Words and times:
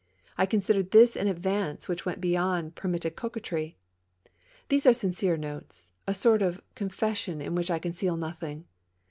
I 0.35 0.47
considered 0.47 0.89
this 0.89 1.15
an 1.15 1.27
advance 1.27 1.87
which 1.87 2.07
went 2.07 2.19
be 2.19 2.29
yond 2.29 2.73
permitted 2.73 3.15
coquetry. 3.15 3.77
These 4.69 4.87
are 4.87 4.93
sincere 4.95 5.37
notes, 5.37 5.91
a 6.07 6.15
sort 6.15 6.41
of 6.41 6.59
confession 6.73 7.39
in 7.39 7.53
which 7.53 7.69
I 7.69 7.77
conceal 7.77 8.17
nothing. 8.17 8.65